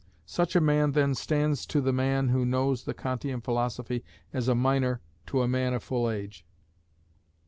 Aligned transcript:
Such 0.25 0.55
a 0.55 0.61
man 0.61 0.93
then 0.93 1.13
stands 1.13 1.63
to 1.67 1.79
the 1.79 1.93
man 1.93 2.29
who 2.29 2.43
knows 2.43 2.85
the 2.85 2.93
Kantian 2.95 3.39
philosophy 3.39 4.03
as 4.33 4.47
a 4.47 4.55
minor 4.55 4.99
to 5.27 5.43
a 5.43 5.47
man 5.47 5.75
of 5.75 5.83
full 5.83 6.09
age. 6.09 6.43